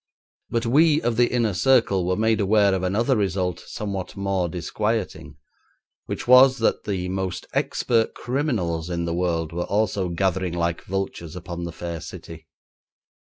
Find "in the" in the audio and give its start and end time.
8.89-9.13